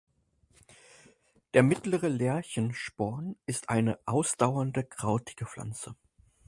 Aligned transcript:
Der 1.53 1.61
Mittlere 1.61 2.07
Lerchensporn 2.07 3.35
ist 3.45 3.69
eine 3.69 3.99
ausdauernde 4.07 4.83
krautige 4.83 5.45
Pflanze. 5.45 5.95